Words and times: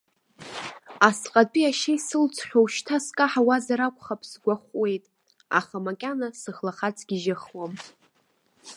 Асҟатәи 1.07 1.69
ашьа 1.69 1.91
исылҵхьоу 1.97 2.67
шьҭа 2.73 2.97
скаҳауазар 3.05 3.79
акәхап 3.81 4.21
сгәахәуеит, 4.29 5.03
аха 5.59 5.77
макьана 5.85 6.27
схлахаҵ 6.41 6.97
гьежьыхуам. 7.07 7.73